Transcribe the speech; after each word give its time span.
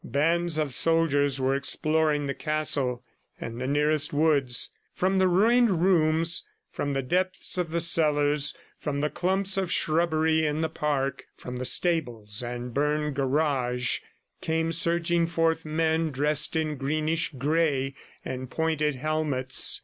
Bands 0.03 0.57
of 0.57 0.73
soldiers 0.73 1.39
were 1.39 1.53
exploring 1.53 2.25
the 2.25 2.33
castle 2.33 3.03
and 3.39 3.61
the 3.61 3.67
nearest 3.67 4.11
woods. 4.11 4.71
From 4.95 5.19
the 5.19 5.27
ruined 5.27 5.79
rooms, 5.83 6.43
from 6.71 6.93
the 6.93 7.03
depths 7.03 7.55
of 7.59 7.69
the 7.69 7.79
cellars, 7.79 8.57
from 8.79 9.01
the 9.01 9.11
clumps 9.11 9.57
of 9.57 9.71
shrubbery 9.71 10.43
in 10.43 10.61
the 10.61 10.69
park, 10.69 11.25
from 11.37 11.57
the 11.57 11.65
stables 11.65 12.41
and 12.41 12.73
burned 12.73 13.13
garage, 13.13 13.99
came 14.41 14.71
surging 14.71 15.27
forth 15.27 15.65
men 15.65 16.09
dressed 16.09 16.55
in 16.55 16.77
greenish 16.77 17.31
gray 17.37 17.93
and 18.25 18.49
pointed 18.49 18.95
helmets. 18.95 19.79